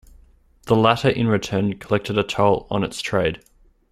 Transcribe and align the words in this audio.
The 0.63 0.75
latter 0.75 1.09
in 1.09 1.27
return 1.27 1.77
collected 1.77 2.17
a 2.17 2.23
toll 2.23 2.65
on 2.71 2.83
its 2.83 3.01
trade. 3.03 3.39